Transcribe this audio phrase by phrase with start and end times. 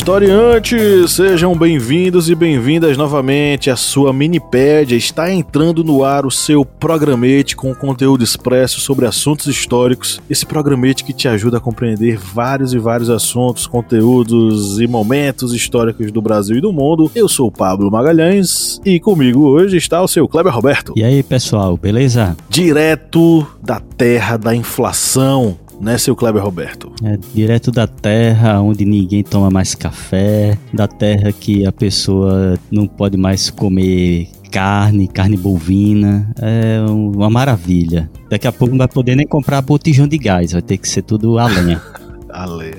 [0.00, 1.12] Historiantes!
[1.12, 3.68] Sejam bem-vindos e bem-vindas novamente.
[3.68, 9.46] A sua Minipédia está entrando no ar o seu programete com conteúdo expresso sobre assuntos
[9.46, 10.18] históricos.
[10.30, 16.10] Esse programete que te ajuda a compreender vários e vários assuntos, conteúdos e momentos históricos
[16.10, 17.12] do Brasil e do mundo.
[17.14, 20.94] Eu sou o Pablo Magalhães e comigo hoje está o seu Kleber Roberto.
[20.96, 22.34] E aí, pessoal, beleza?
[22.48, 26.92] Direto da terra da inflação né, seu Kleber Roberto?
[27.02, 32.86] É direto da terra onde ninguém toma mais café, da terra que a pessoa não
[32.86, 38.10] pode mais comer carne, carne bovina, é uma maravilha.
[38.28, 41.02] Daqui a pouco não vai poder nem comprar botijão de gás, vai ter que ser
[41.02, 41.80] tudo a lenha.
[42.28, 42.78] a lenha.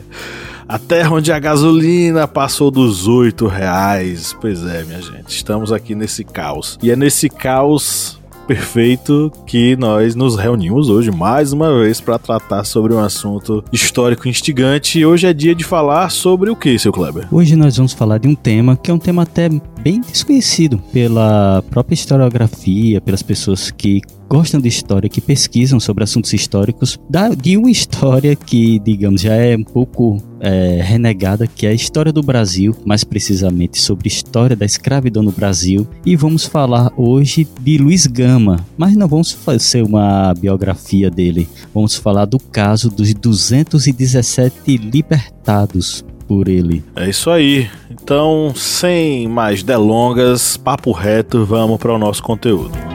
[0.68, 4.34] A terra onde a gasolina passou dos oito reais.
[4.40, 6.80] Pois é, minha gente, estamos aqui nesse caos.
[6.82, 12.64] E é nesse caos perfeito que nós nos reunimos hoje mais uma vez para tratar
[12.64, 15.00] sobre um assunto histórico instigante.
[15.00, 17.28] E hoje é dia de falar sobre o que, seu Kleber?
[17.32, 19.50] Hoje nós vamos falar de um tema que é um tema até
[19.82, 24.02] bem desconhecido pela própria historiografia, pelas pessoas que
[24.32, 29.34] gostam de história, que pesquisam sobre assuntos históricos, da, de uma história que, digamos, já
[29.34, 34.14] é um pouco é, renegada, que é a história do Brasil, mais precisamente sobre a
[34.14, 35.86] história da escravidão no Brasil.
[36.06, 41.98] E vamos falar hoje de Luiz Gama, mas não vamos fazer uma biografia dele, vamos
[41.98, 46.82] falar do caso dos 217 libertados por ele.
[46.96, 47.70] É isso aí.
[47.90, 52.91] Então, sem mais delongas, papo reto, vamos para o nosso conteúdo.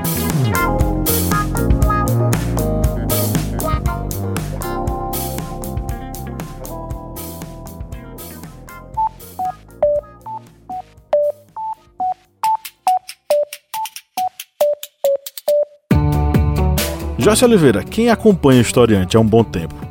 [17.26, 19.74] Joyce Oliveira, quem acompanha o historiante há um bom tempo,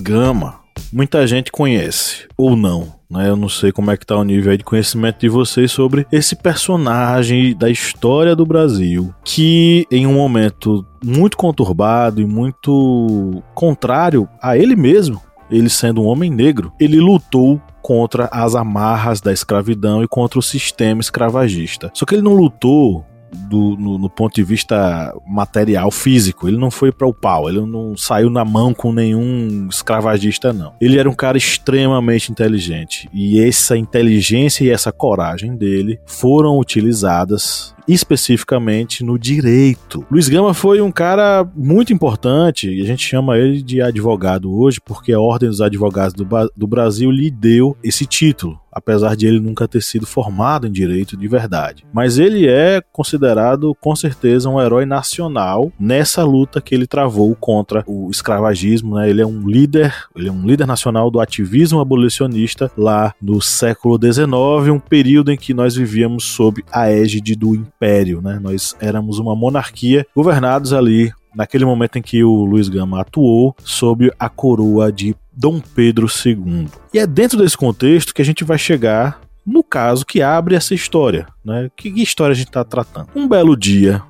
[0.00, 0.60] Gama,
[0.92, 3.28] muita gente conhece, ou não, né?
[3.28, 6.34] Eu não sei como é que tá o nível de conhecimento de vocês sobre esse
[6.34, 14.56] personagem da história do Brasil, que em um momento muito conturbado e muito contrário a
[14.56, 20.08] ele mesmo, ele sendo um homem negro, ele lutou contra as amarras da escravidão e
[20.08, 21.90] contra o sistema escravagista.
[21.94, 26.48] Só que ele não lutou do, no, no, ponto de vista material, físico.
[26.48, 30.74] Ele não foi para o pau, ele não saiu na mão com nenhum escravagista, não.
[30.80, 33.08] Ele era um cara extremamente inteligente.
[33.12, 40.06] E essa inteligência e essa coragem dele foram utilizadas especificamente no direito.
[40.10, 44.80] Luiz Gama foi um cara muito importante, e a gente chama ele de advogado hoje,
[44.84, 46.26] porque a Ordem dos Advogados do,
[46.56, 51.16] do Brasil lhe deu esse título apesar de ele nunca ter sido formado em direito
[51.16, 51.84] de verdade.
[51.92, 57.84] Mas ele é considerado com certeza um herói nacional nessa luta que ele travou contra
[57.86, 59.08] o escravagismo, né?
[59.08, 63.98] Ele é um líder, ele é um líder nacional do ativismo abolicionista lá no século
[64.00, 68.38] XIX, um período em que nós vivíamos sob a égide do império, né?
[68.42, 74.12] Nós éramos uma monarquia governados ali naquele momento em que o Luiz Gama atuou sob
[74.18, 76.68] a coroa de Dom Pedro II.
[76.92, 80.74] E é dentro desse contexto que a gente vai chegar no caso que abre essa
[80.74, 81.70] história, né?
[81.76, 83.08] Que história a gente está tratando?
[83.14, 84.02] Um belo dia,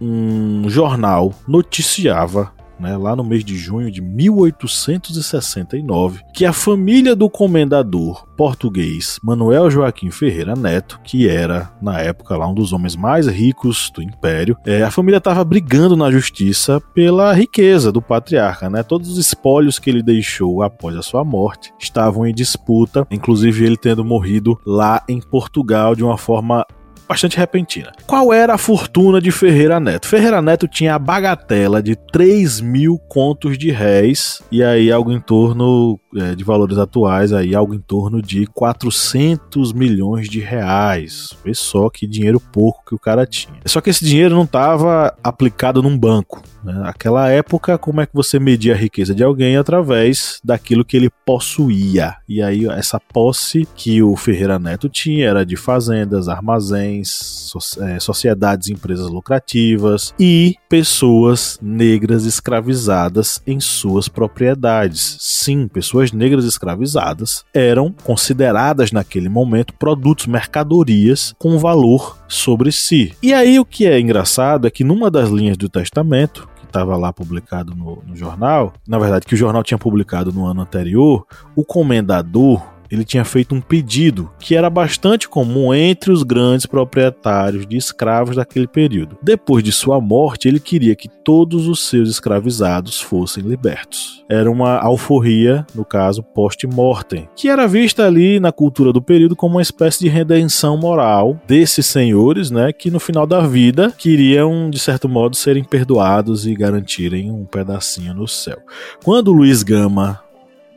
[0.00, 7.30] um jornal noticiava né, lá no mês de junho de 1869, que a família do
[7.30, 13.28] comendador português Manuel Joaquim Ferreira Neto, que era na época lá um dos homens mais
[13.28, 18.82] ricos do império, é, a família estava brigando na justiça pela riqueza do patriarca, né?
[18.82, 23.76] Todos os espólios que ele deixou após a sua morte estavam em disputa, inclusive ele
[23.76, 26.66] tendo morrido lá em Portugal de uma forma
[27.12, 27.92] bastante repentina.
[28.06, 30.08] Qual era a fortuna de Ferreira Neto?
[30.08, 35.20] Ferreira Neto tinha a bagatela de 3 mil contos de réis, e aí algo em
[35.20, 41.30] torno é, de valores atuais, aí algo em torno de 400 milhões de reais.
[41.44, 43.60] Vê só que dinheiro pouco que o cara tinha.
[43.66, 46.42] Só que esse dinheiro não estava aplicado num banco.
[46.64, 46.72] Né?
[46.72, 49.56] Naquela época, como é que você media a riqueza de alguém?
[49.56, 52.16] Através daquilo que ele possuía.
[52.28, 58.68] E aí, essa posse que o Ferreira Neto tinha era de fazendas, armazéns, é, sociedades
[58.68, 65.16] empresas lucrativas e pessoas negras escravizadas em suas propriedades.
[65.20, 73.14] Sim, pessoas negras escravizadas eram consideradas naquele momento produtos, mercadorias com valor sobre si.
[73.22, 77.12] E aí o que é engraçado é que numa das linhas do testamento, estava lá
[77.12, 81.64] publicado no, no, jornal, na verdade, que o jornal tinha publicado no ano anterior, o
[81.64, 87.76] comendador ele tinha feito um pedido que era bastante comum entre os grandes proprietários de
[87.76, 89.16] escravos daquele período.
[89.22, 94.22] Depois de sua morte, ele queria que todos os seus escravizados fossem libertos.
[94.28, 99.54] Era uma alforria, no caso, post-mortem, que era vista ali na cultura do período como
[99.54, 104.78] uma espécie de redenção moral desses senhores, né, que no final da vida queriam, de
[104.78, 108.58] certo modo, serem perdoados e garantirem um pedacinho no céu.
[109.02, 110.20] Quando Luiz Gama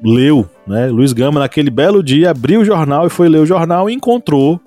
[0.02, 0.88] leu, né?
[0.88, 4.60] Luiz Gama, naquele belo dia, abriu o jornal e foi ler o jornal e encontrou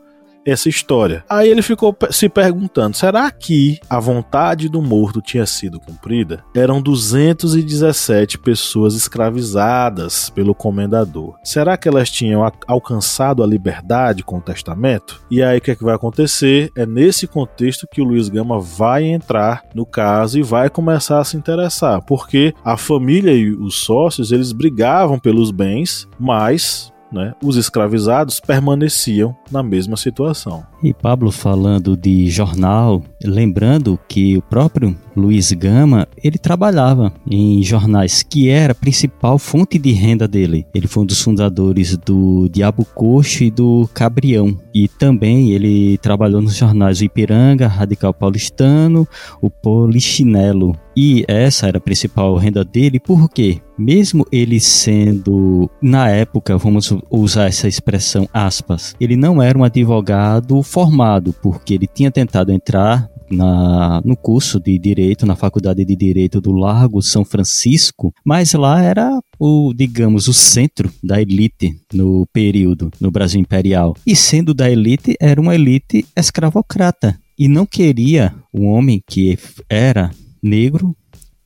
[0.50, 1.25] essa história.
[1.29, 6.45] Aí ele ficou se perguntando: será que a vontade do morto tinha sido cumprida?
[6.55, 11.37] Eram 217 pessoas escravizadas pelo comendador.
[11.45, 15.21] Será que elas tinham alcançado a liberdade com o testamento?
[15.31, 16.71] E aí o que, é que vai acontecer?
[16.77, 21.25] É nesse contexto que o Luiz Gama vai entrar no caso e vai começar a
[21.25, 27.56] se interessar, porque a família e os sócios eles brigavam pelos bens, mas né, os
[27.56, 30.64] escravizados permaneciam na mesma situação.
[30.83, 38.23] E Pablo falando de jornal, lembrando que o próprio Luiz Gama, ele trabalhava em jornais,
[38.23, 40.65] que era a principal fonte de renda dele.
[40.73, 44.57] Ele foi um dos fundadores do Diabo Coxo e do Cabrião.
[44.73, 49.07] E também ele trabalhou nos jornais Ipiranga, Radical Paulistano,
[49.43, 50.77] o Polichinelo.
[50.97, 53.61] E essa era a principal renda dele, por quê?
[53.79, 60.61] Mesmo ele sendo, na época, vamos usar essa expressão aspas, ele não era um advogado
[60.69, 66.41] formado, porque ele tinha tentado entrar na, no curso de Direito, na Faculdade de Direito
[66.41, 72.91] do Largo São Francisco, mas lá era o, digamos, o centro da elite no período,
[73.00, 73.97] no Brasil Imperial.
[74.06, 77.19] E sendo da elite, era uma elite escravocrata.
[77.38, 79.38] E não queria um homem que
[79.69, 80.11] era
[80.43, 80.97] negro,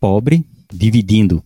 [0.00, 1.42] pobre, dividindo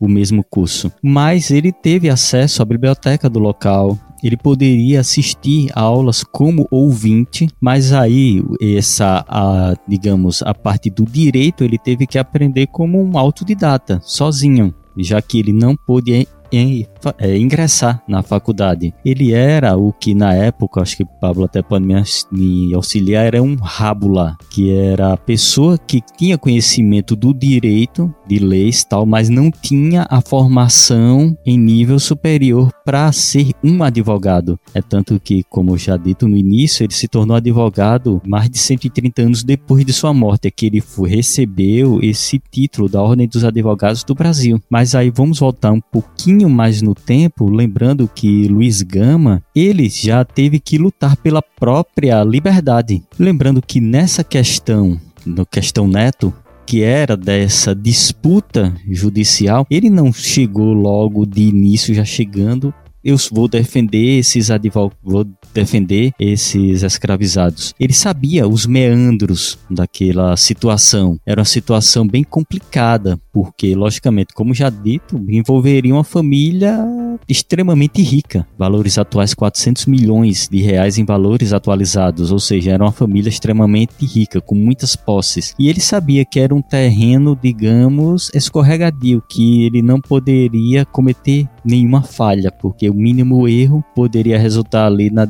[0.00, 0.90] o mesmo curso.
[1.02, 7.48] Mas ele teve acesso à biblioteca do local, ele poderia assistir a aulas como ouvinte,
[7.60, 13.16] mas aí essa, a, digamos, a parte do direito ele teve que aprender como um
[13.16, 16.86] autodidata, sozinho, já que ele não pôde em,
[17.18, 18.94] é, ingressar na faculdade.
[19.04, 21.94] Ele era o que na época, acho que Pablo até pode me,
[22.30, 28.38] me auxiliar, era um rábula, que era a pessoa que tinha conhecimento do direito, de
[28.38, 34.58] leis tal, mas não tinha a formação em nível superior para ser um advogado.
[34.74, 39.22] É tanto que, como já dito no início, ele se tornou advogado mais de 130
[39.22, 43.44] anos depois de sua morte, é que ele foi, recebeu esse título da Ordem dos
[43.44, 44.60] Advogados do Brasil.
[44.70, 49.88] Mas aí vamos voltar um pouquinho pouquinho mais no tempo, lembrando que Luiz Gama, ele
[49.88, 53.02] já teve que lutar pela própria liberdade.
[53.18, 56.32] Lembrando que nessa questão, no questão Neto,
[56.64, 62.72] que era dessa disputa judicial, ele não chegou logo de início já chegando
[63.04, 67.74] eu vou defender esses advogados, vou defender esses escravizados.
[67.78, 71.18] Ele sabia os meandros daquela situação.
[71.26, 76.76] Era uma situação bem complicada, porque, logicamente, como já dito, envolveria uma família
[77.28, 78.46] extremamente rica.
[78.58, 84.04] Valores atuais 400 milhões de reais em valores atualizados, ou seja, era uma família extremamente
[84.04, 85.54] rica, com muitas posses.
[85.58, 92.02] E ele sabia que era um terreno, digamos, escorregadio, que ele não poderia cometer nenhuma
[92.02, 95.26] falha, porque o mínimo erro poderia resultar ali na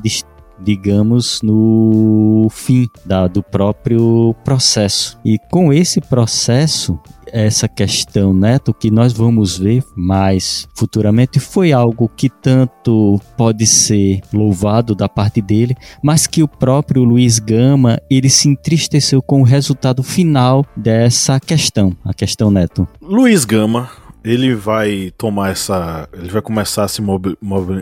[0.61, 5.19] digamos, no fim da, do próprio processo.
[5.25, 6.99] E com esse processo,
[7.33, 14.21] essa questão, Neto, que nós vamos ver mais futuramente, foi algo que tanto pode ser
[14.33, 19.45] louvado da parte dele, mas que o próprio Luiz Gama, ele se entristeceu com o
[19.45, 22.89] resultado final dessa questão, a questão Neto.
[23.01, 26.07] Luiz Gama ele vai tomar essa.
[26.13, 27.37] Ele vai começar a se movi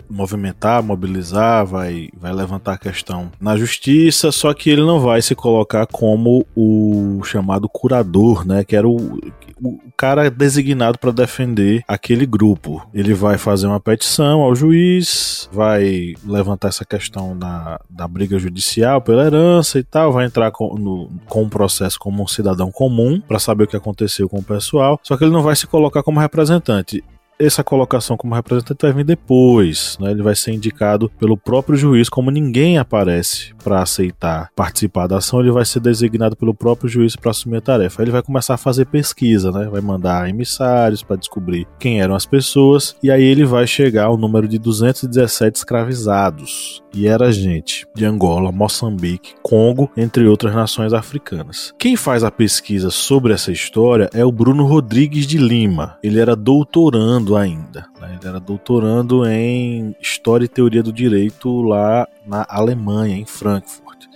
[0.09, 5.35] movimentar, mobilizar, vai, vai levantar a questão na justiça, só que ele não vai se
[5.35, 8.63] colocar como o chamado curador, né?
[8.63, 9.19] Que era o,
[9.61, 12.87] o cara designado para defender aquele grupo.
[12.95, 19.01] Ele vai fazer uma petição ao juiz, vai levantar essa questão da, da briga judicial
[19.01, 23.21] pela herança e tal, vai entrar com, no, com um processo como um cidadão comum
[23.21, 26.03] para saber o que aconteceu com o pessoal, só que ele não vai se colocar
[26.03, 27.03] como representante representante
[27.39, 30.11] essa colocação como representante vai vir depois, né?
[30.11, 35.41] Ele vai ser indicado pelo próprio juiz, como ninguém aparece para aceitar participar da ação,
[35.41, 38.01] ele vai ser designado pelo próprio juiz para assumir a tarefa.
[38.01, 39.69] Aí ele vai começar a fazer pesquisa, né?
[39.71, 44.17] Vai mandar emissários para descobrir quem eram as pessoas e aí ele vai chegar ao
[44.17, 46.83] número de 217 escravizados.
[46.95, 51.75] E era gente de Angola, Moçambique, Congo, entre outras nações africanas.
[51.79, 55.99] Quem faz a pesquisa sobre essa história é o Bruno Rodrigues de Lima.
[56.03, 57.87] Ele era doutorando doutorando ainda.
[58.01, 58.17] Né?
[58.19, 64.07] Ele era doutorando em História e Teoria do Direito lá na Alemanha, em Frankfurt.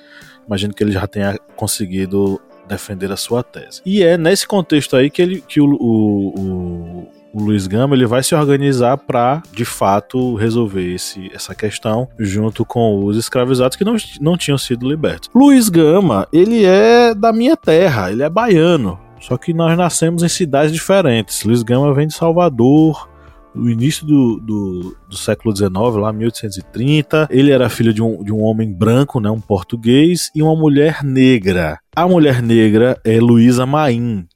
[0.47, 3.83] Imagino que ele já tenha conseguido defender a sua tese.
[3.85, 8.07] E é nesse contexto aí que, ele, que o, o, o, o Luiz Gama ele
[8.07, 13.85] vai se organizar para, de fato, resolver esse, essa questão junto com os escravizados que
[13.85, 15.29] não, não tinham sido libertos.
[15.35, 18.99] Luiz Gama, ele é da minha terra, ele é baiano.
[19.21, 21.45] Só que nós nascemos em cidades diferentes.
[21.45, 23.09] Luiz Gama vem de Salvador,
[23.55, 27.29] no início do, do, do, século XIX, lá 1830.
[27.31, 31.03] Ele era filho de um, de um homem branco, né, um português, e uma mulher
[31.05, 31.79] negra.
[31.95, 34.27] A mulher negra é Luísa Maim,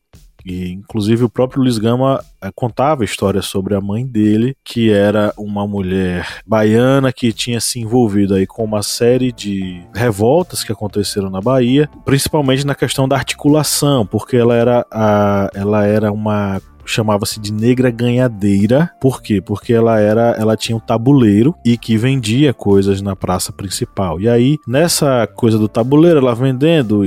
[0.44, 5.32] e, inclusive, o próprio Luiz Gama é, contava histórias sobre a mãe dele, que era
[5.38, 11.30] uma mulher baiana que tinha se envolvido aí com uma série de revoltas que aconteceram
[11.30, 17.40] na Bahia, principalmente na questão da articulação, porque ela era, a, ela era uma chamava-se
[17.40, 18.90] de negra ganhadeira.
[19.00, 19.40] Por quê?
[19.40, 24.20] Porque ela era, ela tinha um tabuleiro e que vendia coisas na praça principal.
[24.20, 27.00] E aí, nessa coisa do tabuleiro, ela vendendo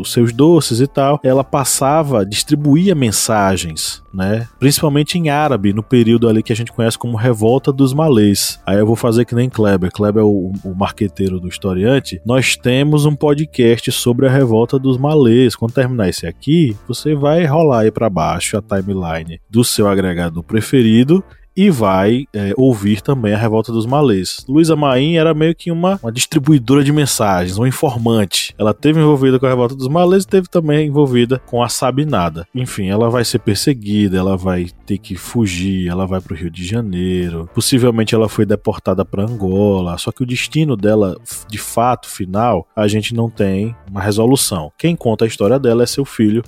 [0.00, 4.48] os seus doces e tal, ela passava, distribuía mensagens, né?
[4.58, 8.60] Principalmente em árabe, no período ali que a gente conhece como Revolta dos Malês.
[8.66, 9.90] Aí eu vou fazer que nem Kleber.
[9.92, 12.20] Kleber é o, o marqueteiro do historiante.
[12.24, 15.54] Nós temos um podcast sobre a Revolta dos Malês.
[15.56, 20.42] Quando terminar esse aqui, você vai rolar aí para baixo a timeline do seu agregador
[20.42, 21.24] preferido
[21.60, 24.42] e vai é, ouvir também a Revolta dos Malês.
[24.48, 28.54] Luísa Maim era meio que uma, uma distribuidora de mensagens, um informante.
[28.56, 32.48] Ela teve envolvida com a Revolta dos Malês e teve também envolvida com a Sabinada.
[32.54, 36.50] Enfim, ela vai ser perseguida, ela vai ter que fugir, ela vai para o Rio
[36.50, 37.46] de Janeiro.
[37.54, 41.14] Possivelmente ela foi deportada para Angola, só que o destino dela,
[41.46, 44.72] de fato, final, a gente não tem uma resolução.
[44.78, 46.42] Quem conta a história dela é seu filho,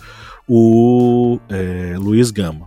[0.48, 2.66] o é, Luiz Gama.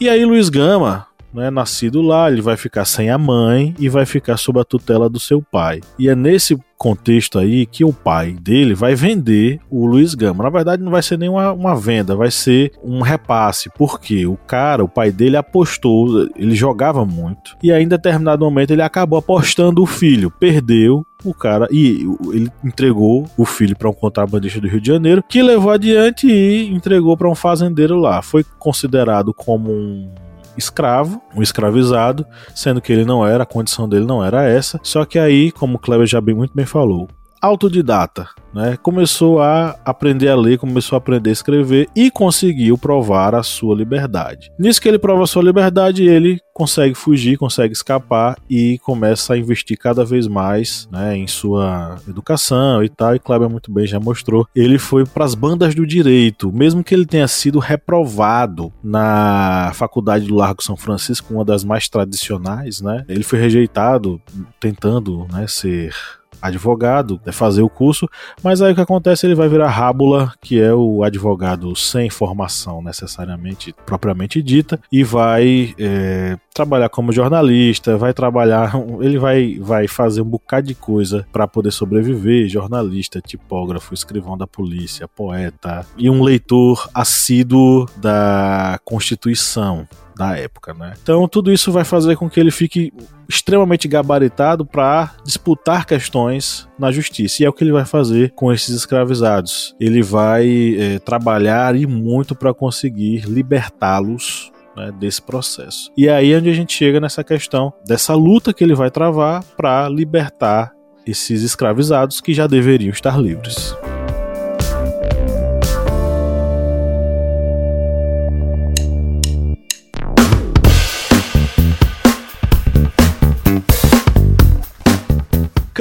[0.00, 4.06] E aí, Luiz Gama, né, nascido lá, ele vai ficar sem a mãe e vai
[4.06, 5.80] ficar sob a tutela do seu pai.
[5.98, 10.44] E é nesse contexto aí que o pai dele vai vender o Luiz Gama.
[10.44, 14.84] Na verdade, não vai ser nenhuma uma venda, vai ser um repasse, porque o cara,
[14.84, 19.82] o pai dele apostou, ele jogava muito, e aí em determinado momento ele acabou apostando
[19.82, 24.80] o filho, perdeu o cara e ele entregou o filho para um contrabandista do Rio
[24.80, 28.20] de Janeiro, que levou adiante e entregou para um fazendeiro lá.
[28.20, 30.12] Foi considerado como um
[30.56, 34.80] escravo, um escravizado, sendo que ele não era, a condição dele não era essa.
[34.82, 37.08] Só que aí, como o Kleber já bem, muito bem falou,
[37.44, 38.78] autodidata, né?
[38.82, 43.74] Começou a aprender a ler, começou a aprender a escrever e conseguiu provar a sua
[43.74, 44.50] liberdade.
[44.58, 49.38] Nisso que ele prova a sua liberdade, ele consegue fugir, consegue escapar e começa a
[49.38, 53.14] investir cada vez mais, né, em sua educação e tal.
[53.14, 54.46] E Kleber muito bem já mostrou.
[54.54, 60.26] Ele foi para as bandas do direito, mesmo que ele tenha sido reprovado na faculdade
[60.26, 63.04] do Largo São Francisco, uma das mais tradicionais, né?
[63.08, 64.20] Ele foi rejeitado
[64.60, 65.92] tentando, né, ser
[66.40, 68.08] advogado, é fazer o curso,
[68.42, 69.26] mas aí o que acontece?
[69.26, 75.74] Ele vai virar rábula, que é o advogado sem formação necessariamente propriamente dita, e vai
[75.78, 81.48] é, trabalhar como jornalista, vai trabalhar, ele vai, vai fazer um bocado de coisa para
[81.48, 90.36] poder sobreviver, jornalista, tipógrafo, escrivão da polícia, poeta e um leitor assíduo da Constituição da
[90.36, 90.94] época, né?
[91.02, 92.92] Então tudo isso vai fazer com que ele fique
[93.28, 97.42] extremamente gabaritado para disputar questões na justiça.
[97.42, 99.74] E é o que ele vai fazer com esses escravizados.
[99.80, 105.90] Ele vai é, trabalhar e muito para conseguir libertá-los né, desse processo.
[105.96, 109.42] E aí é onde a gente chega nessa questão dessa luta que ele vai travar
[109.56, 110.72] para libertar
[111.06, 113.74] esses escravizados que já deveriam estar livres.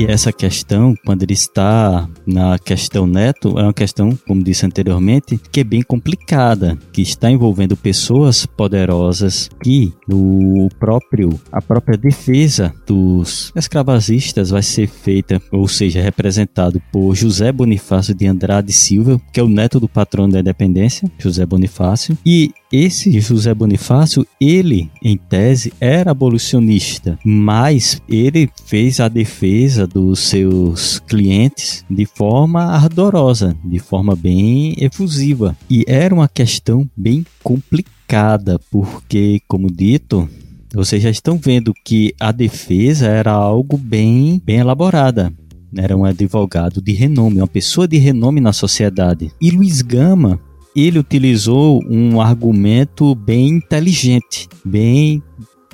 [0.00, 5.38] E essa questão, quando ele está na questão neto, é uma questão, como disse anteriormente,
[5.52, 12.72] que é bem complicada, que está envolvendo pessoas poderosas que no próprio a própria defesa
[12.86, 19.38] dos escravagistas vai ser feita, ou seja, representado por José Bonifácio de Andrade Silva, que
[19.38, 25.16] é o neto do patrono da independência, José Bonifácio, e esse José Bonifácio, ele, em
[25.16, 33.78] tese, era abolicionista, mas ele fez a defesa dos seus clientes de forma ardorosa, de
[33.78, 35.56] forma bem efusiva.
[35.68, 40.28] E era uma questão bem complicada, porque, como dito,
[40.72, 45.32] vocês já estão vendo que a defesa era algo bem, bem elaborada.
[45.76, 49.32] Era um advogado de renome, uma pessoa de renome na sociedade.
[49.40, 50.40] E Luiz Gama
[50.74, 55.22] ele utilizou um argumento bem inteligente, bem,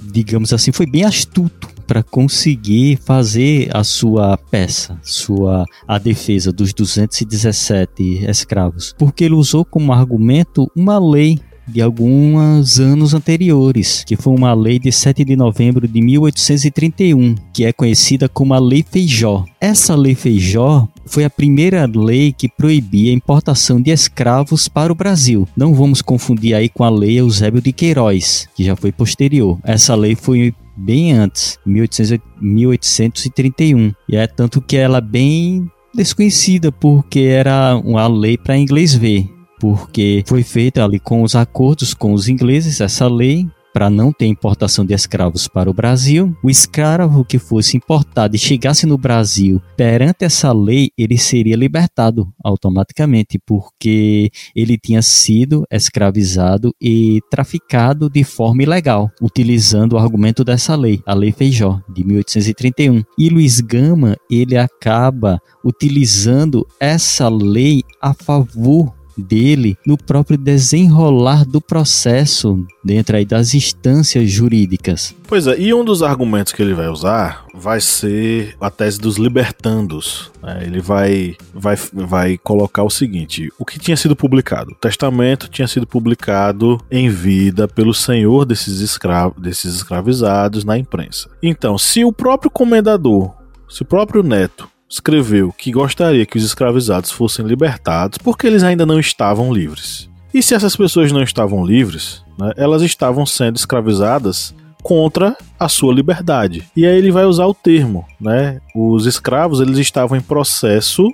[0.02, 6.72] digamos assim, foi bem astuto para conseguir fazer a sua peça, sua a defesa dos
[6.72, 14.34] 217 escravos, porque ele usou como argumento uma lei de alguns anos anteriores, que foi
[14.34, 19.44] uma lei de 7 de novembro de 1831, que é conhecida como a Lei Feijó.
[19.60, 24.96] Essa Lei Feijó foi a primeira lei que proibia a importação de escravos para o
[24.96, 25.48] Brasil.
[25.56, 29.58] Não vamos confundir aí com a Lei Eusébio de Queiroz, que já foi posterior.
[29.64, 33.94] Essa lei foi bem antes, 1831.
[34.08, 39.34] E é tanto que ela é bem desconhecida porque era uma lei para inglês ver
[39.60, 44.24] porque foi feita ali com os acordos com os ingleses essa lei para não ter
[44.24, 46.34] importação de escravos para o Brasil.
[46.42, 52.26] O escravo que fosse importado e chegasse no Brasil perante essa lei, ele seria libertado
[52.42, 60.74] automaticamente, porque ele tinha sido escravizado e traficado de forma ilegal, utilizando o argumento dessa
[60.74, 63.02] lei, a Lei Feijó, de 1831.
[63.18, 71.60] E Luiz Gama, ele acaba utilizando essa lei a favor dele no próprio desenrolar do
[71.60, 75.14] processo dentro aí das instâncias jurídicas.
[75.26, 79.16] Pois é, e um dos argumentos que ele vai usar vai ser a tese dos
[79.16, 80.30] libertandos.
[80.42, 80.62] Né?
[80.62, 84.72] Ele vai, vai, vai colocar o seguinte: o que tinha sido publicado?
[84.72, 91.28] O testamento tinha sido publicado em vida pelo senhor desses, escravos, desses escravizados na imprensa.
[91.42, 93.34] Então, se o próprio comendador,
[93.68, 98.86] se o próprio neto escreveu que gostaria que os escravizados fossem libertados porque eles ainda
[98.86, 100.08] não estavam livres.
[100.32, 105.92] E se essas pessoas não estavam livres, né, elas estavam sendo escravizadas contra a sua
[105.92, 106.62] liberdade.
[106.76, 108.60] E aí ele vai usar o termo, né?
[108.74, 111.12] Os escravos eles estavam em processo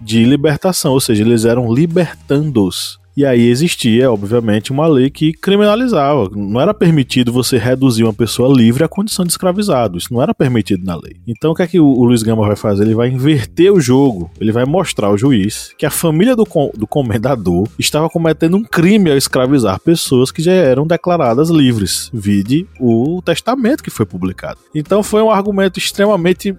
[0.00, 2.98] de libertação, ou seja, eles eram libertandos.
[3.16, 6.30] E aí existia, obviamente, uma lei que criminalizava.
[6.34, 9.98] Não era permitido você reduzir uma pessoa livre à condição de escravizado.
[9.98, 11.16] Isso não era permitido na lei.
[11.26, 12.84] Então o que é que o, Luiz Gama vai fazer?
[12.84, 14.30] Ele vai inverter o jogo.
[14.40, 18.64] Ele vai mostrar ao juiz que a família do, com, do comendador estava cometendo um
[18.64, 22.10] crime ao escravizar pessoas que já eram declaradas livres.
[22.12, 24.58] Vide o testamento que foi publicado.
[24.74, 26.56] Então foi um argumento extremamente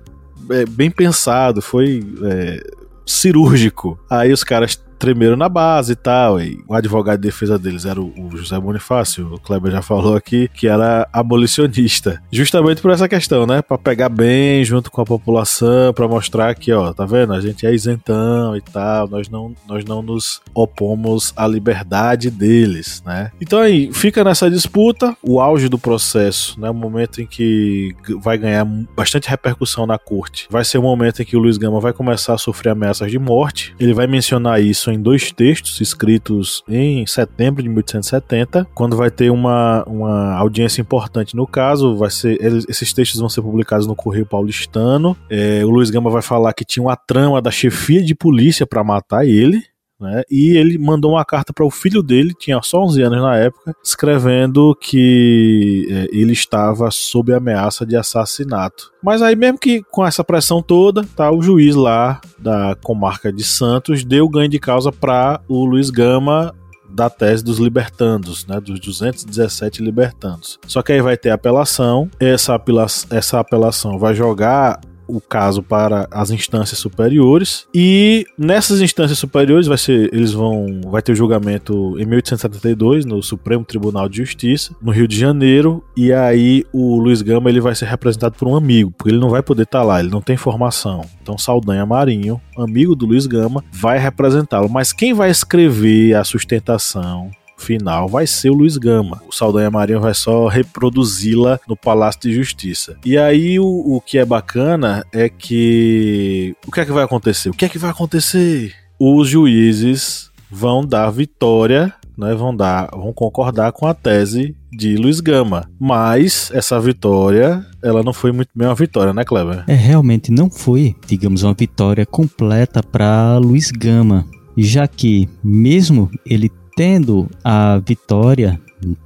[0.49, 2.63] é, bem pensado, foi é,
[3.05, 3.99] cirúrgico.
[4.09, 6.39] Aí os caras tremeram na base e tal.
[6.39, 10.49] E o advogado de defesa deles era o, José Bonifácio, o Kleber já falou aqui,
[10.53, 12.23] que era abolicionista.
[12.31, 13.61] Justamente por essa questão, né?
[13.61, 17.33] Pra pegar bem junto com a população, pra mostrar que, ó, tá vendo?
[17.33, 23.03] A gente é isentão e tal, nós não, nós não nos opomos à liberdade deles,
[23.05, 23.29] né?
[23.41, 26.69] Então aí, fica nessa disputa, o auge do processo, né?
[26.69, 28.63] O momento em que vai ganhar
[28.95, 30.47] bastante repercussão na corte.
[30.49, 33.19] Vai ser o momento em que o Luiz Gama vai começar a sofrer ameaças de
[33.19, 33.75] morte.
[33.77, 39.29] Ele vai mencionar isso em dois textos escritos em setembro de 1870, quando vai ter
[39.29, 41.95] uma, uma audiência importante no caso.
[41.95, 45.15] Vai ser eles, esses textos vão ser publicados no Correio Paulistano.
[45.29, 48.83] É, o Luiz Gama vai falar que tinha uma trama da chefia de polícia para
[48.83, 49.63] matar ele.
[50.03, 50.23] Né?
[50.29, 53.73] E ele mandou uma carta para o filho dele, tinha só 11 anos na época,
[53.81, 58.91] escrevendo que é, ele estava sob ameaça de assassinato.
[59.01, 63.45] Mas aí, mesmo que com essa pressão toda, tá, o juiz lá da comarca de
[63.45, 66.53] Santos deu ganho de causa para o Luiz Gama
[66.89, 70.59] da tese dos libertandos, né, dos 217 libertandos.
[70.67, 72.61] Só que aí vai ter apelação, essa,
[73.09, 74.79] essa apelação vai jogar
[75.15, 77.67] o caso para as instâncias superiores.
[77.73, 83.21] E nessas instâncias superiores vai ser eles vão vai ter o julgamento em 1872 no
[83.21, 85.83] Supremo Tribunal de Justiça no Rio de Janeiro.
[85.95, 89.29] E aí o Luiz Gama ele vai ser representado por um amigo porque ele não
[89.29, 91.05] vai poder estar tá lá ele não tem formação.
[91.21, 94.69] Então Saldanha Marinho amigo do Luiz Gama vai representá-lo.
[94.69, 99.21] Mas quem vai escrever a sustentação final vai ser o Luiz Gama.
[99.27, 102.97] O Saldanha Marinho vai só reproduzi-la no Palácio de Justiça.
[103.05, 106.55] E aí o, o que é bacana é que.
[106.67, 107.49] O que é que vai acontecer?
[107.49, 108.73] O que é que vai acontecer?
[108.99, 115.19] Os juízes vão dar vitória né, vão dar, vão concordar com a tese de Luiz
[115.19, 115.69] Gama.
[115.79, 119.63] Mas essa vitória, ela não foi muito bem uma vitória, né, Kleber?
[119.67, 124.25] É, realmente não foi, digamos, uma vitória completa para Luiz Gama,
[124.57, 128.59] já que mesmo ele tendo a vitória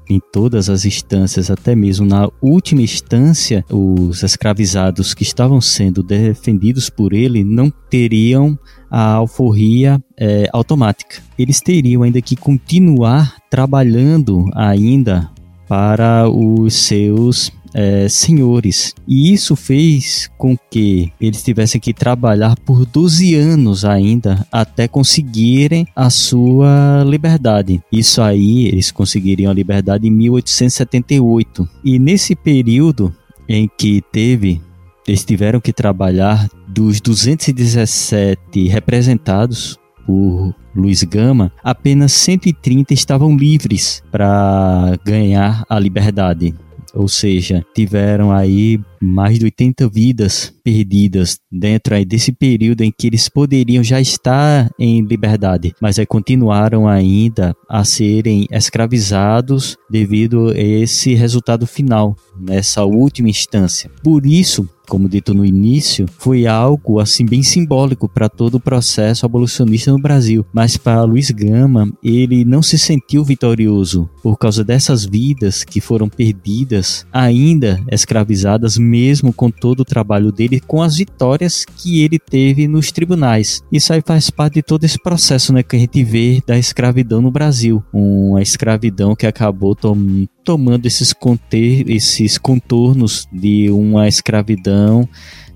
[0.09, 6.89] em todas as instâncias, até mesmo na última instância, os escravizados que estavam sendo defendidos
[6.89, 8.57] por ele não teriam
[8.89, 11.21] a alforria é, automática.
[11.37, 15.29] Eles teriam ainda que continuar trabalhando ainda
[15.67, 18.95] para os seus é, senhores.
[19.07, 25.85] E isso fez com que eles tivessem que trabalhar por 12 anos ainda até conseguirem
[25.95, 27.79] a sua liberdade.
[27.91, 31.69] Isso aí, eles conseguiriam a liberdade em 1878.
[31.85, 33.15] E nesse período
[33.47, 34.59] em que teve
[35.07, 44.99] eles tiveram que trabalhar dos 217 representados por Luiz Gama, apenas 130 estavam livres para
[45.05, 46.53] ganhar a liberdade
[46.97, 53.07] ou seja, tiveram aí mais de 80 vidas perdidas dentro aí desse período em que
[53.07, 60.57] eles poderiam já estar em liberdade, mas aí continuaram ainda a serem escravizados devido a
[60.57, 63.89] esse resultado final, nessa última instância.
[64.03, 69.25] Por isso, como dito no início, foi algo assim bem simbólico para todo o processo
[69.25, 70.45] abolicionista no Brasil.
[70.53, 76.09] Mas para Luiz Gama, ele não se sentiu vitorioso por causa dessas vidas que foram
[76.09, 82.67] perdidas, ainda escravizadas, mesmo com todo o trabalho dele, com as vitórias que ele teve
[82.67, 83.61] nos tribunais.
[83.71, 87.21] Isso aí faz parte de todo esse processo né, que a gente vê da escravidão
[87.21, 87.83] no Brasil.
[87.91, 95.05] Uma escravidão que acabou tom tomando esses, conter esses contornos de uma escravidão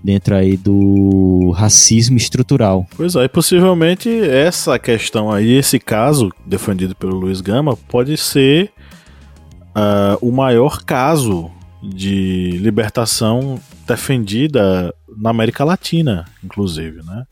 [0.04, 2.86] dentro aí do racismo estrutural.
[2.98, 8.74] Pois é, e possivelmente essa questão aí, esse caso defendido pelo Luiz Gama, pode ser
[9.70, 11.50] uh, o maior caso
[11.82, 17.24] de libertação defendida na América Latina, inclusive, né?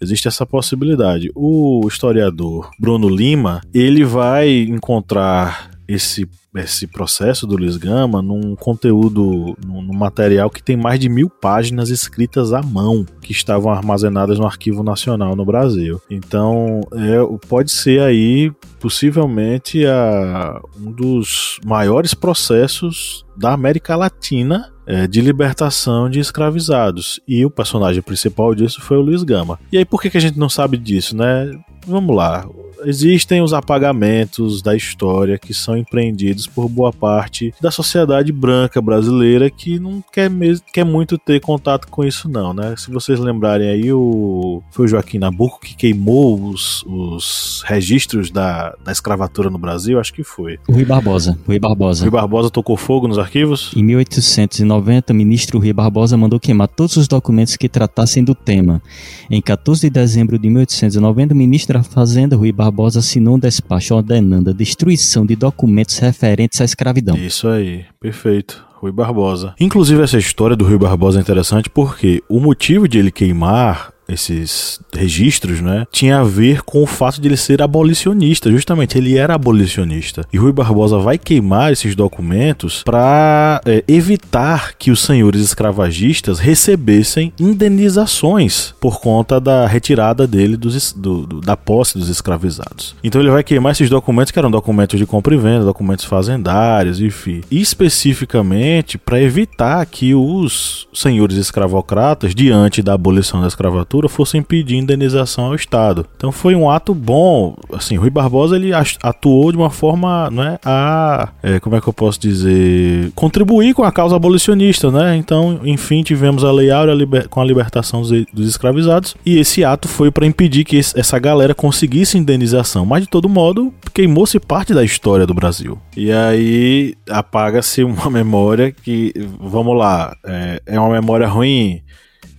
[0.00, 1.32] Existe essa possibilidade.
[1.34, 6.28] O historiador Bruno Lima, ele vai encontrar esse
[6.60, 11.30] esse processo do Luiz Gama num conteúdo, num, num, material que tem mais de mil
[11.30, 16.00] páginas escritas à mão, que estavam armazenadas no Arquivo Nacional no Brasil.
[16.10, 25.06] Então, é, pode ser aí, possivelmente, a, um dos maiores processos da América Latina é,
[25.06, 27.20] de libertação de escravizados.
[27.26, 29.58] E o personagem principal disso foi o Luiz Gama.
[29.70, 31.50] E aí, por que, que a gente não sabe disso, né?
[31.86, 32.46] Vamos lá
[32.84, 39.50] existem os apagamentos da história que são empreendidos por boa parte da sociedade branca brasileira
[39.50, 42.74] que não quer, mesmo, quer muito ter contato com isso não, né?
[42.76, 48.74] Se vocês lembrarem aí, o, foi o Joaquim Nabuco que queimou os, os registros da,
[48.84, 50.58] da escravatura no Brasil, acho que foi.
[50.68, 51.38] O Rui Barbosa.
[51.46, 52.04] Rui Barbosa.
[52.04, 53.72] Rui Barbosa tocou fogo nos arquivos?
[53.76, 58.82] Em 1890, o ministro Rui Barbosa mandou queimar todos os documentos que tratassem do tema.
[59.30, 63.94] Em 14 de dezembro de 1890, o ministro da Fazenda, Rui Barbosa, assinou um despacho
[63.94, 67.16] ordenando a destruição de documentos referentes à escravidão.
[67.16, 68.64] Isso aí, perfeito.
[68.82, 69.54] Rui Barbosa.
[69.60, 74.80] Inclusive, essa história do Rui Barbosa é interessante porque o motivo de ele queimar esses
[74.94, 78.50] registros, né, tinha a ver com o fato de ele ser abolicionista.
[78.50, 80.24] Justamente, ele era abolicionista.
[80.32, 87.32] E Rui Barbosa vai queimar esses documentos para é, evitar que os senhores escravagistas recebessem
[87.38, 92.94] indenizações por conta da retirada dele dos, do, do, da posse dos escravizados.
[93.02, 97.00] Então ele vai queimar esses documentos que eram documentos de compra e venda, documentos fazendários,
[97.00, 104.76] enfim, especificamente para evitar que os senhores escravocratas, diante da abolição da escravatura fossem pedir
[104.76, 106.06] indenização ao Estado.
[106.16, 107.56] Então foi um ato bom.
[107.72, 111.92] Assim, Rui Barbosa ele atuou de uma forma, né, a, é, como é que eu
[111.92, 115.16] posso dizer, contribuir com a causa abolicionista, né?
[115.16, 116.94] Então, enfim, tivemos a Lei Áurea
[117.28, 121.54] com a libertação dos, dos escravizados e esse ato foi para impedir que essa galera
[121.54, 122.84] conseguisse indenização.
[122.84, 125.78] Mas de todo modo, queimou-se parte da história do Brasil.
[125.96, 131.82] E aí apaga-se uma memória que, vamos lá, é, é uma memória ruim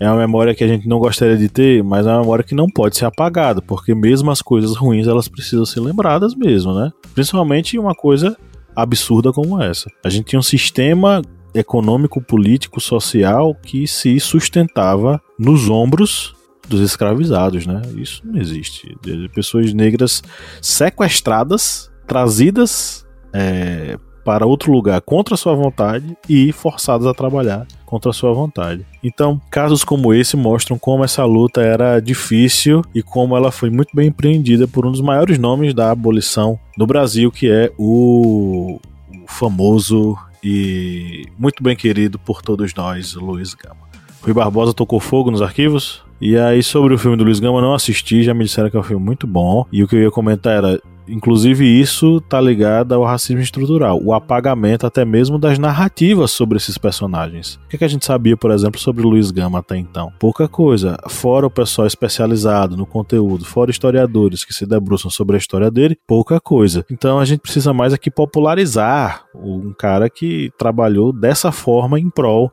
[0.04, 2.54] é uma memória que a gente não gostaria de ter, mas é uma memória que
[2.54, 6.92] não pode ser apagada, porque mesmo as coisas ruins elas precisam ser lembradas mesmo, né?
[7.14, 8.36] Principalmente uma coisa
[8.76, 9.90] absurda como essa.
[10.04, 11.22] A gente tinha um sistema
[11.54, 16.36] econômico, político, social que se sustentava nos ombros
[16.68, 17.82] dos escravizados, né?
[17.96, 18.98] Isso não existe.
[19.02, 20.22] De pessoas negras
[20.62, 28.34] sequestradas, trazidas é, para outro lugar contra sua vontade e forçadas a trabalhar contra sua
[28.34, 28.86] vontade.
[29.04, 33.96] Então, casos como esse mostram como essa luta era difícil e como ela foi muito
[33.96, 39.28] bem empreendida por um dos maiores nomes da abolição no Brasil, que é o, o
[39.28, 43.84] famoso e muito bem querido por todos nós, Luiz Gama.
[44.24, 46.02] Rui Barbosa tocou fogo nos arquivos?
[46.20, 48.80] E aí, sobre o filme do Luiz Gama, não assisti, já me disseram que é
[48.80, 49.66] um filme muito bom.
[49.72, 54.14] E o que eu ia comentar era: Inclusive, isso tá ligado ao racismo estrutural, o
[54.14, 57.60] apagamento até mesmo das narrativas sobre esses personagens.
[57.66, 60.12] O que, é que a gente sabia, por exemplo, sobre Luiz Gama até então?
[60.20, 60.98] Pouca coisa.
[61.10, 65.98] Fora o pessoal especializado no conteúdo, fora historiadores que se debruçam sobre a história dele,
[66.08, 66.86] pouca coisa.
[66.90, 72.52] Então a gente precisa mais aqui popularizar um cara que trabalhou dessa forma em prol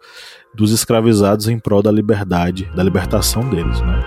[0.54, 4.00] dos escravizados, em prol da liberdade, da libertação deles, né?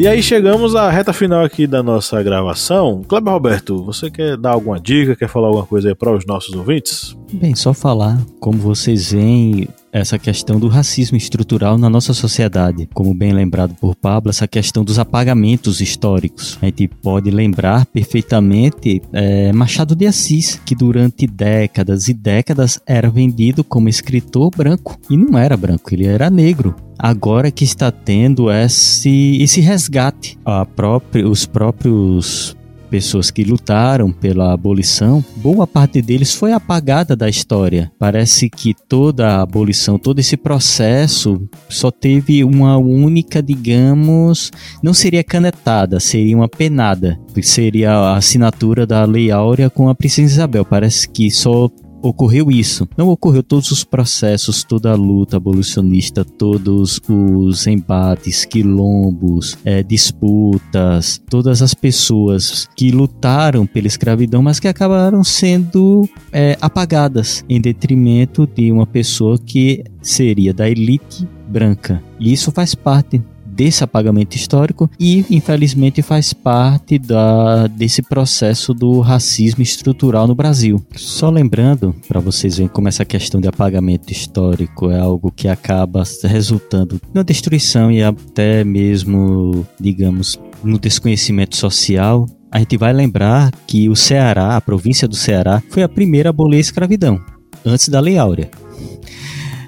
[0.00, 3.02] E aí chegamos à reta final aqui da nossa gravação.
[3.06, 6.54] Kleber Roberto, você quer dar alguma dica, quer falar alguma coisa aí para os nossos
[6.54, 7.14] ouvintes?
[7.30, 12.88] Bem, só falar como vocês veem essa questão do racismo estrutural na nossa sociedade.
[12.94, 16.58] Como bem lembrado por Pablo, essa questão dos apagamentos históricos.
[16.62, 23.10] A gente pode lembrar perfeitamente é, Machado de Assis, que durante décadas e décadas era
[23.10, 24.96] vendido como escritor branco.
[25.10, 30.38] E não era branco, ele era negro agora que está tendo esse, esse resgate.
[30.44, 32.56] A própria, os próprios
[32.90, 37.90] pessoas que lutaram pela abolição, boa parte deles foi apagada da história.
[37.98, 44.50] Parece que toda a abolição, todo esse processo só teve uma única, digamos,
[44.82, 50.32] não seria canetada, seria uma penada, seria a assinatura da Lei Áurea com a Princesa
[50.34, 50.64] Isabel.
[50.64, 51.70] Parece que só
[52.02, 52.88] ocorreu isso.
[52.96, 61.20] Não ocorreu todos os processos, toda a luta abolicionista, todos os embates, quilombos, é, disputas,
[61.28, 68.46] todas as pessoas que lutaram pela escravidão, mas que acabaram sendo é, apagadas em detrimento
[68.46, 72.02] de uma pessoa que seria da elite branca.
[72.18, 73.22] E isso faz parte
[73.60, 80.82] desse apagamento histórico e, infelizmente, faz parte da, desse processo do racismo estrutural no Brasil.
[80.96, 86.04] Só lembrando, para vocês verem como essa questão de apagamento histórico é algo que acaba
[86.22, 93.90] resultando na destruição e até mesmo, digamos, no desconhecimento social a gente vai lembrar que
[93.90, 97.20] o Ceará, a província do Ceará, foi a primeira a abolir a escravidão,
[97.64, 98.50] antes da Lei Áurea.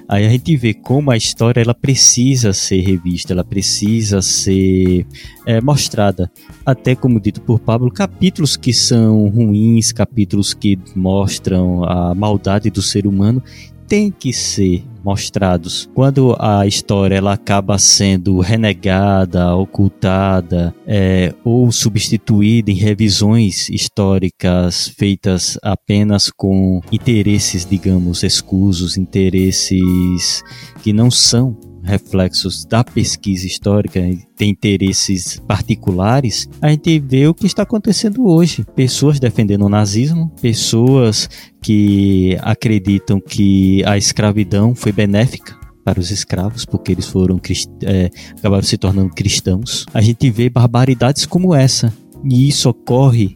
[0.07, 5.05] Aí a gente vê como a história ela precisa ser revista, ela precisa ser
[5.45, 6.31] é, mostrada.
[6.65, 12.81] Até como dito por Pablo, capítulos que são ruins, capítulos que mostram a maldade do
[12.81, 13.41] ser humano,
[13.87, 15.89] têm que ser mostrados.
[15.93, 25.57] Quando a história ela acaba sendo renegada, ocultada é, ou substituída em revisões históricas feitas
[25.61, 30.41] apenas com interesses, digamos, escusos, interesses
[30.81, 33.99] que não são reflexos da pesquisa histórica,
[34.35, 38.65] tem interesses particulares, a gente vê o que está acontecendo hoje.
[38.75, 41.29] Pessoas defendendo o nazismo, pessoas
[41.61, 47.39] que acreditam que a escravidão foi benéfica para os escravos, porque eles foram
[47.83, 49.85] é, acabaram se tornando cristãos.
[49.93, 51.93] A gente vê barbaridades como essa,
[52.23, 53.35] e isso ocorre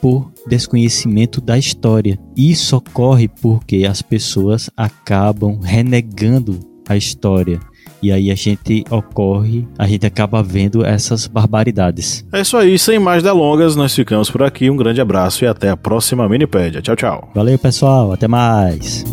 [0.00, 2.18] por desconhecimento da história.
[2.36, 7.60] Isso ocorre porque as pessoas acabam renegando a história.
[8.02, 12.24] E aí a gente ocorre, a gente acaba vendo essas barbaridades.
[12.32, 14.68] É isso aí, sem mais delongas, nós ficamos por aqui.
[14.68, 16.82] Um grande abraço e até a próxima Minipédia.
[16.82, 17.30] Tchau, tchau.
[17.34, 18.12] Valeu, pessoal.
[18.12, 19.04] Até mais.